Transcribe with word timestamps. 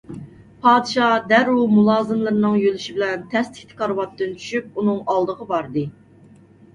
پادىشاھ 0.61 1.25
دەررۇ 1.31 1.65
مۇلازىملىرىنىڭ 1.73 2.55
يۆلىشى 2.59 2.95
بىلەن 2.95 3.25
تەسلىكتە 3.33 3.77
كارىۋاتتىن 3.81 4.31
چۈشۈپ 4.39 4.81
ئۇنىڭ 4.81 4.97
ئالدىغا 5.15 5.47
باردى. 5.53 5.85